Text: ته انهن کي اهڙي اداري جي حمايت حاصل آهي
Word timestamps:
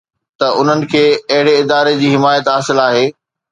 ته 0.39 0.47
انهن 0.59 0.81
کي 0.93 1.03
اهڙي 1.33 1.53
اداري 1.63 1.93
جي 2.01 2.09
حمايت 2.15 2.45
حاصل 2.55 2.77
آهي 2.89 3.07